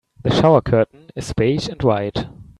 [0.23, 2.25] The shower curtain is beige and white.